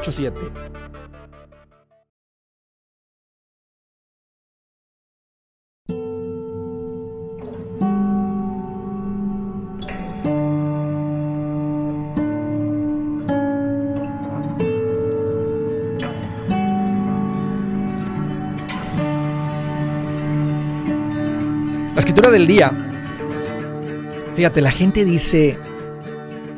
[0.01, 0.01] 844-748-8887.
[0.01, 0.71] 844-748-8887.
[22.01, 22.71] escritura del día,
[24.35, 25.57] fíjate, la gente dice,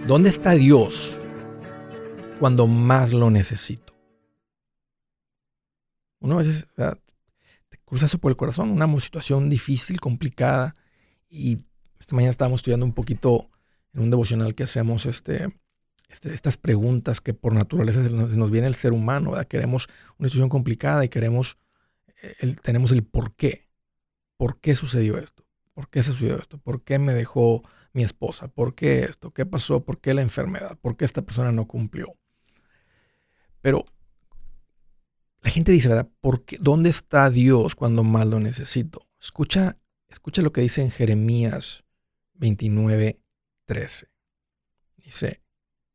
[0.07, 1.19] ¿dónde está Dios
[2.43, 3.93] cuando más lo necesito?
[6.19, 10.75] Uno a veces te cruza eso por el corazón, una situación difícil, complicada,
[11.29, 11.59] y
[12.01, 13.49] esta mañana estábamos estudiando un poquito
[13.93, 15.57] en un devocional que hacemos este,
[16.09, 21.05] este estas preguntas que por naturaleza nos, viene el ser humano, queremos una situación complicada
[21.05, 21.57] y queremos,
[22.21, 23.69] eh, tenemos el por qué.
[24.35, 25.45] ¿Por qué sucedió esto?
[25.73, 26.57] ¿Por qué sucedió esto?
[26.57, 28.49] ¿Por qué me dejó mi esposa?
[28.49, 29.31] ¿Por qué esto?
[29.31, 29.85] ¿Qué pasó?
[29.85, 30.77] ¿Por qué la enfermedad?
[30.81, 32.17] ¿Por qué esta persona no cumplió?
[33.63, 33.85] Pero
[35.39, 36.09] la gente dice, ¿verdad?
[36.19, 36.43] ¿Por?
[36.59, 39.07] ¿Dónde está Dios cuando más lo necesito?
[39.21, 39.77] Escucha,
[40.09, 41.85] escucha lo que dice en Jeremías
[42.33, 43.21] 29,
[43.65, 44.09] 13.
[44.97, 45.41] Dice,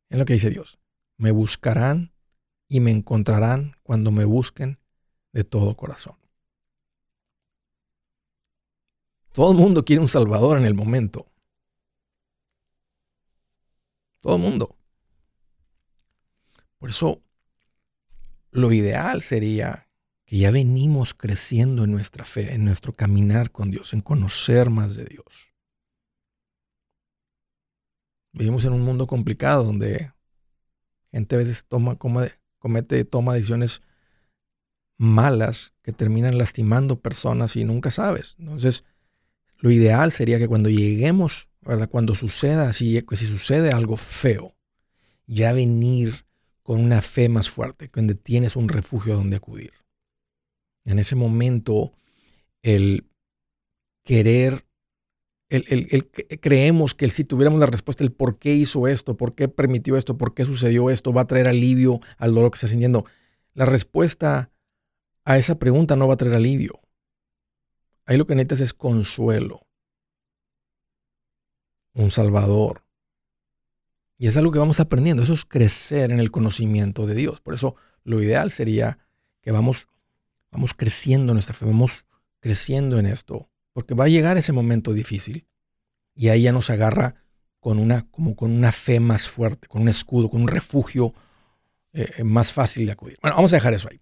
[0.09, 0.79] es lo que dice Dios.
[1.17, 2.11] Me buscarán
[2.67, 4.79] y me encontrarán cuando me busquen
[5.31, 6.17] de todo corazón.
[9.31, 11.27] Todo el mundo quiere un Salvador en el momento.
[14.21, 14.75] Todo el mundo.
[16.79, 17.21] Por eso,
[18.51, 19.87] lo ideal sería
[20.25, 24.95] que ya venimos creciendo en nuestra fe, en nuestro caminar con Dios, en conocer más
[24.95, 25.25] de Dios.
[28.31, 30.13] Vivimos en un mundo complicado donde
[31.11, 33.81] gente a veces toma, comete, toma decisiones
[34.97, 38.35] malas que terminan lastimando personas y nunca sabes.
[38.37, 38.83] Entonces,
[39.57, 41.89] lo ideal sería que cuando lleguemos, ¿verdad?
[41.89, 44.55] Cuando suceda, si, si sucede algo feo,
[45.25, 46.25] ya venir
[46.69, 49.73] con una fe más fuerte, donde tienes un refugio donde acudir.
[50.85, 51.93] En ese momento,
[52.61, 53.09] el
[54.03, 54.67] querer,
[55.49, 59.97] el, creemos que si tuviéramos la respuesta, el por qué hizo esto, por qué permitió
[59.97, 63.03] esto, por qué sucedió esto, va a traer alivio al dolor que está sintiendo.
[63.55, 64.51] La respuesta
[65.25, 66.81] a esa pregunta no va a traer alivio.
[68.05, 69.65] Ahí lo que necesitas es consuelo,
[71.95, 72.83] un salvador.
[74.19, 77.39] Y es algo que vamos aprendiendo, eso es crecer en el conocimiento de Dios.
[77.39, 78.99] Por eso lo ideal sería
[79.41, 79.87] que vamos,
[80.51, 82.05] vamos creciendo en nuestra fe, vamos
[82.41, 85.47] creciendo en esto, porque va a llegar ese momento difícil
[86.13, 87.15] y ahí ya nos agarra
[87.61, 91.13] con una, como con una fe más fuerte, con un escudo, con un refugio
[91.93, 93.17] eh, más fácil de acudir.
[93.21, 94.01] Bueno, vamos a dejar eso ahí.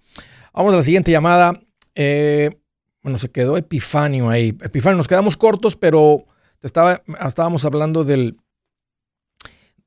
[0.51, 1.61] Vamos a la siguiente llamada.
[1.93, 2.59] Eh,
[3.03, 4.49] bueno, se quedó Epifanio ahí.
[4.61, 6.25] Epifanio, nos quedamos cortos, pero
[6.63, 8.37] estaba, estábamos hablando del,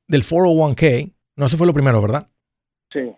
[0.07, 1.13] del 401k.
[1.35, 2.29] No, eso fue lo primero, ¿verdad?
[2.91, 3.11] Sí.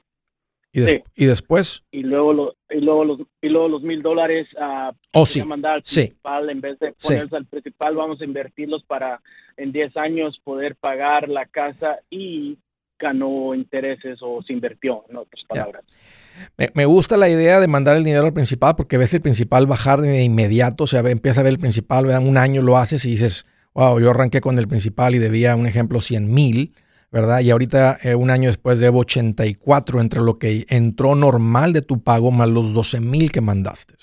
[0.74, 1.84] Y, después.
[1.92, 5.44] Y luego, lo, y luego los y luego los mil dólares a oh, sí.
[5.46, 9.22] mandar al principal en vez de ponerse al principal vamos a invertirlos para
[9.56, 12.58] en 10 años poder pagar la casa y
[12.98, 15.84] ganó intereses o se invirtió en otras palabras.
[16.74, 20.02] Me, gusta la idea de mandar el dinero al principal porque ves el principal bajar
[20.02, 23.46] de inmediato, o sea, empieza a ver el principal, un año lo haces y dices,
[23.74, 26.74] wow, yo arranqué con el principal y debía, un ejemplo, 100 mil,
[27.12, 27.42] ¿verdad?
[27.42, 32.02] Y ahorita, eh, un año después, debo 84 entre lo que entró normal de tu
[32.02, 33.96] pago más los 12 mil que mandaste.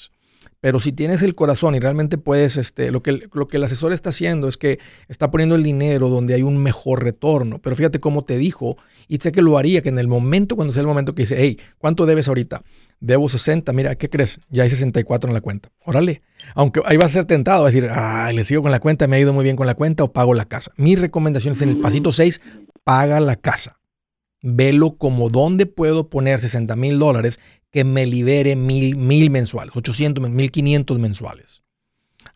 [0.61, 3.93] Pero si tienes el corazón y realmente puedes, este, lo, que, lo que el asesor
[3.93, 7.61] está haciendo es que está poniendo el dinero donde hay un mejor retorno.
[7.61, 8.77] Pero fíjate cómo te dijo,
[9.09, 11.37] y sé que lo haría, que en el momento, cuando sea el momento que dice,
[11.39, 12.63] hey, ¿cuánto debes ahorita?
[13.01, 14.39] Debo 60, mira, ¿qué crees?
[14.51, 15.71] Ya hay 64 en la cuenta.
[15.85, 16.23] Órale.
[16.55, 19.17] Aunque ahí va a ser tentado, a decir, ay, le sigo con la cuenta, me
[19.17, 20.71] ha ido muy bien con la cuenta o pago la casa.
[20.77, 22.41] Mi recomendación es en el pasito 6,
[22.85, 23.81] paga la casa.
[24.43, 27.41] Velo como dónde puedo poner 60 mil dólares
[27.71, 31.63] que me libere mil, mil mensuales, 800, 1500 mensuales.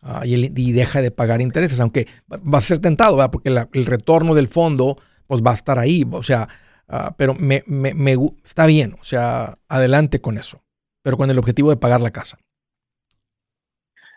[0.01, 3.31] Ah, y, deja de pagar intereses, aunque va a ser tentado, ¿verdad?
[3.31, 4.97] porque el retorno del fondo
[5.27, 6.47] pues va a estar ahí, o sea,
[6.87, 10.61] ah, pero me, me, está bien, o sea, adelante con eso,
[11.01, 12.37] pero con el objetivo de pagar la casa.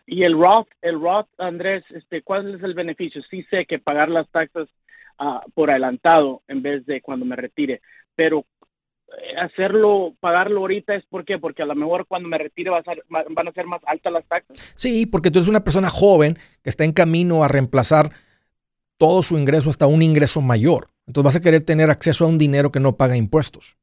[0.06, 3.22] Y el Roth, el Roth, Andrés, este, ¿cuál es el beneficio?
[3.30, 4.68] Sí sé que pagar las taxas
[5.18, 7.82] ah, por adelantado en vez de cuando me retire,
[8.14, 8.46] pero
[9.08, 11.38] eh, hacerlo, pagarlo ahorita es por qué?
[11.38, 14.12] Porque a lo mejor cuando me retire va a ser, van a ser más altas
[14.12, 14.56] las taxas.
[14.74, 18.10] Sí, porque tú eres una persona joven que está en camino a reemplazar
[18.98, 20.88] todo su ingreso hasta un ingreso mayor.
[21.08, 23.76] Entonces vas a querer tener acceso a un dinero que no paga impuestos.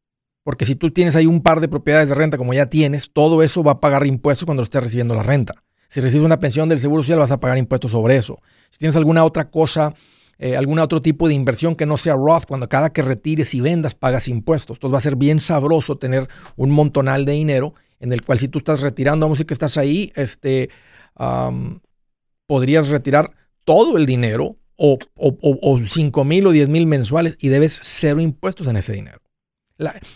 [0.43, 3.43] Porque si tú tienes ahí un par de propiedades de renta como ya tienes, todo
[3.43, 5.55] eso va a pagar impuestos cuando estés recibiendo la renta.
[5.89, 8.39] Si recibes una pensión del Seguro Social, vas a pagar impuestos sobre eso.
[8.69, 9.93] Si tienes alguna otra cosa
[10.38, 13.61] eh, algún otro tipo de inversión que no sea Roth, cuando cada que retires y
[13.61, 14.78] vendas pagas impuestos.
[14.78, 18.49] Entonces va a ser bien sabroso tener un montonal de dinero en el cual si
[18.49, 20.69] tú estás retirando, vamos a decir que estás ahí, este,
[22.45, 23.32] podrías retirar
[23.63, 28.67] todo el dinero o, o, 5 mil o 10 mil mensuales y debes cero impuestos
[28.67, 29.19] en ese dinero.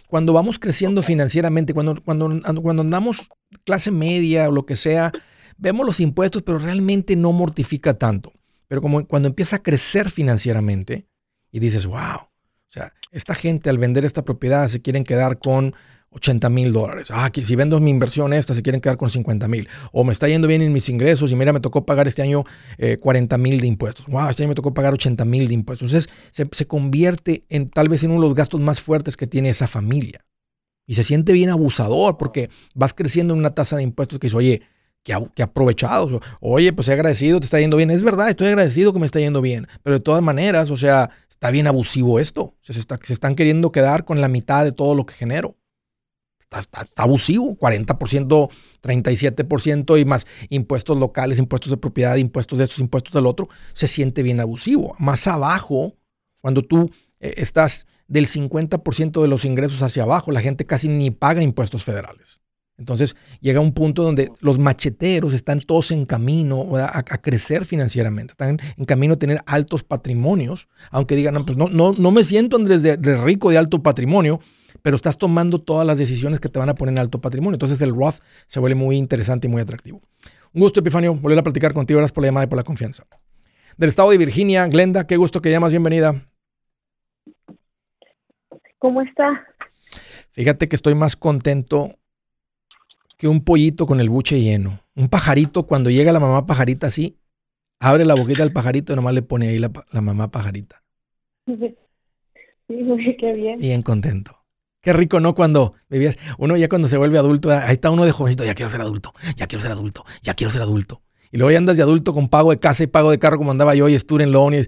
[0.07, 2.30] cuando vamos creciendo financieramente, cuando, cuando,
[2.62, 3.30] cuando andamos
[3.66, 5.12] clase media o lo que sea,
[5.57, 8.34] vemos los impuestos, pero realmente no mortifica tanto.
[8.68, 11.07] Pero como cuando empieza a crecer financieramente
[11.51, 15.74] y dices, wow, o sea, esta gente al vender esta propiedad se quieren quedar con
[16.12, 17.10] 80 mil dólares.
[17.12, 19.68] Ah, que si vendo mi inversión esta, se quieren quedar con 50 mil.
[19.91, 22.43] O me está yendo bien en mis ingresos y mira, me tocó pagar este año
[22.99, 24.07] 40 eh, mil de impuestos.
[24.07, 25.93] Wow, este año me tocó pagar 80 mil de impuestos.
[25.93, 29.28] Entonces se, se, convierte en tal vez en uno de los gastos más fuertes que
[29.28, 30.26] tiene esa familia.
[30.88, 34.38] Y se siente bien abusador porque vas creciendo en una tasa de impuestos que dice,
[34.38, 34.62] oye,
[35.03, 36.20] que, aprovechado.
[36.39, 37.91] Oye, pues he agradecido, te está yendo bien.
[37.91, 39.68] Es verdad, estoy agradecido que me está yendo bien.
[39.84, 42.55] Pero de todas maneras, o sea, está bien abusivo esto.
[42.62, 45.59] se, se están queriendo quedar con la mitad de todo lo que genero.
[46.52, 48.50] Está, abusivo, 40%,
[48.82, 53.88] 37% y más impuestos locales, impuestos de propiedad, impuestos de estos, impuestos del otro, se
[53.88, 54.95] siente bien abusivo.
[54.97, 55.95] Más abajo,
[56.41, 56.89] cuando tú
[57.20, 61.84] eh, estás del 50% de los ingresos hacia abajo, la gente casi ni paga impuestos
[61.84, 62.39] federales.
[62.80, 68.58] Entonces llega un punto donde los macheteros están todos en camino a, crecer financieramente, están
[68.78, 72.56] en camino a tener altos patrimonios, aunque digan, no, pues no, no, no me siento
[72.56, 74.39] Andrés de, rico de alto patrimonio,
[74.82, 77.56] pero estás tomando todas las decisiones que te van a poner en alto patrimonio.
[77.56, 78.16] Entonces el Roth
[78.48, 80.02] se vuelve muy interesante y muy atractivo.
[80.54, 82.00] Un gusto, Epifanio, volver a platicar contigo.
[82.00, 83.06] Gracias por la llamada y por la confianza.
[83.78, 86.16] Del estado de Virginia, Glenda, qué gusto que llamas, bienvenida.
[88.80, 89.46] ¿Cómo está?
[90.32, 91.96] Fíjate que estoy más contento
[93.18, 94.80] que un pollito con el buche lleno.
[94.96, 97.18] Un pajarito, cuando llega la mamá pajarita así,
[97.80, 100.82] abre la boquita del pajarito y nomás le pone ahí la, la mamá pajarita.
[102.70, 103.60] Sí, qué bien.
[103.60, 104.39] Bien contento.
[104.82, 105.36] Qué rico, ¿no?
[105.36, 108.70] Cuando vivías, uno ya cuando se vuelve adulto, ahí está uno de jovencito, ya quiero
[108.70, 111.02] ser adulto, ya quiero ser adulto, ya quiero ser adulto.
[111.32, 113.52] Y luego ya andas de adulto con pago de casa y pago de carro como
[113.52, 114.62] andaba yo y student loan y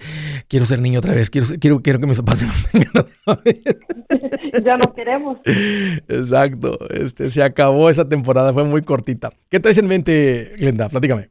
[0.47, 3.63] quiero ser niño otra vez, quiero, quiero, quiero que mis papás se mantengan otra vez.
[4.63, 5.37] ya no queremos.
[5.45, 9.29] Exacto, este, se acabó esa temporada, fue muy cortita.
[9.49, 10.89] ¿Qué traes en mente, Glenda?
[10.89, 11.29] Platícame.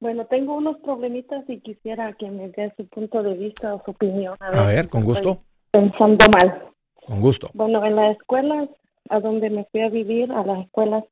[0.00, 3.92] Bueno, tengo unos problemitas y quisiera que me dé su punto de vista o su
[3.92, 4.36] opinión.
[4.40, 5.40] A ver, a ver con gusto.
[5.70, 6.73] Pensando mal.
[7.06, 7.50] Con gusto.
[7.54, 8.68] Bueno, en las escuelas
[9.10, 11.04] a donde me fui a vivir, a las escuelas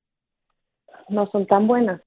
[1.09, 2.01] no son tan buenas.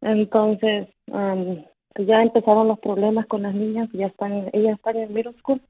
[0.00, 5.60] Entonces, ya empezaron los problemas con las niñas, ya están, ellas están en middle school.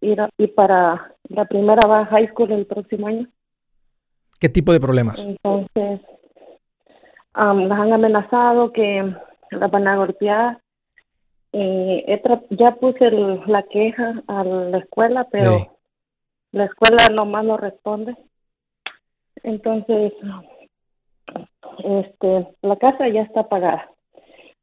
[0.00, 3.28] y, y para la primera va a high school el próximo año.
[4.40, 5.24] ¿Qué tipo de problemas?
[5.24, 6.00] Entonces,
[7.34, 9.14] las han amenazado que
[9.50, 10.60] las van a golpear.
[11.52, 13.10] Ya puse
[13.46, 15.73] la queja a la escuela, pero
[16.54, 18.16] la escuela nomás no responde.
[19.42, 20.12] Entonces,
[21.82, 23.90] este, la casa ya está pagada.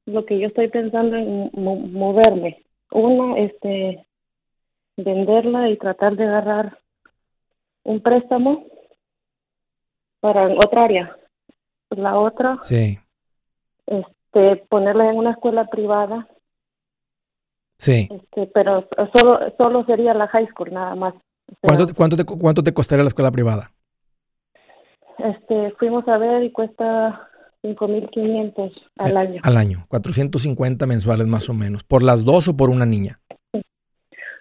[0.05, 2.63] Lo que yo estoy pensando en moverme.
[2.91, 4.07] Uno, este,
[4.95, 6.77] venderla y tratar de agarrar
[7.83, 8.65] un préstamo
[10.21, 11.17] para otra área.
[11.89, 12.97] La otra, sí.
[13.85, 16.25] este, ponerla en una escuela privada.
[17.77, 18.07] Sí.
[18.09, 21.15] Este, pero solo, solo sería la high school nada más.
[21.59, 23.71] ¿Cuánto, cuánto, te, ¿Cuánto te costaría la escuela privada?
[25.17, 27.29] Este, fuimos a ver y cuesta
[27.63, 29.41] 5.500 al eh, año.
[29.43, 31.83] Al año, 450 mensuales más o menos.
[31.83, 33.19] ¿Por las dos o por una niña?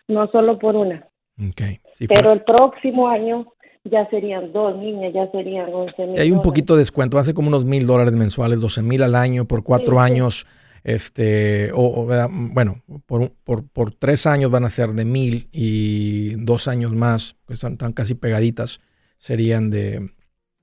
[0.09, 1.07] No solo por una.
[1.51, 1.81] Okay.
[2.09, 3.47] Pero el próximo año
[3.85, 6.21] ya serían dos niñas, ya serían 11 mil.
[6.21, 9.47] Hay un poquito de descuento, hace como unos mil dólares mensuales, 12 mil al año
[9.47, 10.47] por cuatro años.
[10.83, 16.69] Este, o, bueno, por, por, por, tres años van a ser de mil y dos
[16.69, 18.81] años más, que están, están casi pegaditas,
[19.19, 20.11] serían de,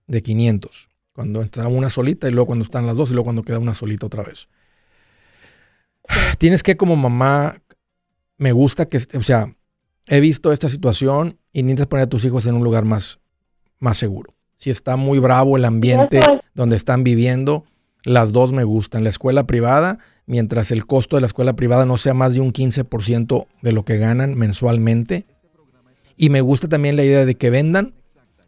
[0.07, 0.89] de 500.
[1.13, 3.73] Cuando está una solita y luego cuando están las dos y luego cuando queda una
[3.73, 4.47] solita otra vez.
[6.37, 7.61] Tienes que como mamá,
[8.37, 9.55] me gusta que, o sea,
[10.07, 13.19] he visto esta situación y necesitas poner a tus hijos en un lugar más,
[13.79, 14.33] más seguro.
[14.55, 16.21] Si está muy bravo el ambiente
[16.53, 17.65] donde están viviendo,
[18.07, 19.03] las dos me gustan.
[19.03, 22.53] La escuela privada, mientras el costo de la escuela privada no sea más de un
[22.53, 25.25] 15% de lo que ganan mensualmente.
[26.15, 27.93] Y me gusta también la idea de que vendan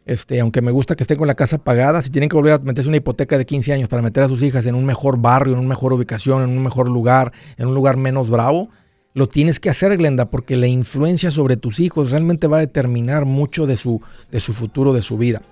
[0.06, 2.58] este, aunque me gusta que estén con la casa pagada, si tienen que volver a
[2.58, 5.52] meterse una hipoteca de 15 años para meter a sus hijas en un mejor barrio,
[5.52, 8.70] en una mejor ubicación, en un mejor lugar, en un lugar menos bravo,
[9.12, 13.24] lo tienes que hacer, Glenda, porque la influencia sobre tus hijos realmente va a determinar
[13.24, 14.00] mucho de su,
[14.32, 15.42] de su futuro, de su vida.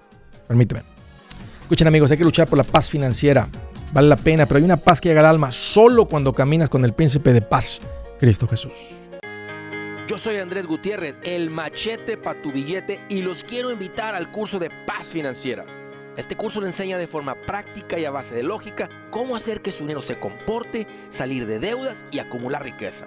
[0.49, 0.83] Permíteme.
[1.61, 3.49] Escuchen amigos, hay que luchar por la paz financiera.
[3.93, 6.85] Vale la pena, pero hay una paz que llega al alma solo cuando caminas con
[6.85, 7.81] el príncipe de paz,
[8.21, 8.77] Cristo Jesús.
[10.07, 14.59] Yo soy Andrés Gutiérrez, el machete para tu billete y los quiero invitar al curso
[14.59, 15.65] de paz financiera.
[16.19, 19.73] Este curso le enseña de forma práctica y a base de lógica cómo hacer que
[19.73, 23.07] su dinero se comporte, salir de deudas y acumular riqueza.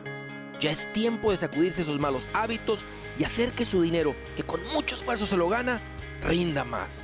[0.60, 2.86] Ya es tiempo de sacudirse esos malos hábitos
[3.20, 5.82] y hacer que su dinero, que con mucho esfuerzo se lo gana,
[6.24, 7.04] rinda más.